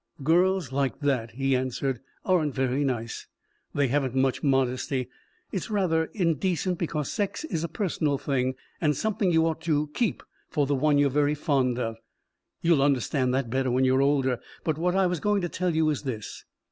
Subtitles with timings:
[0.23, 3.27] "Girls like that," he answered, "aren't very nice.
[3.75, 5.09] They haven't much modesty.
[5.51, 10.23] It's rather indecent, because sex is a personal thing and something you ought to keep
[10.49, 11.97] for the one you're very fond of.
[12.63, 14.39] You'll understand that better when you're older.
[14.63, 16.45] But what I was going to tell you is this.